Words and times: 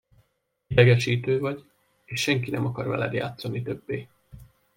Idegesítő 0.67 1.39
vagy, 1.39 1.63
és 2.05 2.21
senki 2.21 2.51
nem 2.51 2.65
akar 2.65 2.87
veled 2.87 3.13
játszani 3.13 3.61
többé. 3.61 4.09